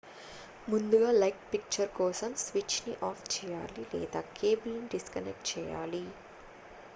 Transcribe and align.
ముందుగా 0.67 1.09
light 1.13 1.43
fixture 1.51 1.91
కోసం 1.97 2.31
switch 2.43 2.77
ని 2.85 2.95
ఆఫ్ 3.09 3.23
చేయాలి 3.35 3.85
లేదా 3.93 4.23
కేబుల్ 4.39 4.75
ని 4.75 4.89
డిస్కనెక్ట్ 4.95 5.47
చేయాలి 5.53 6.03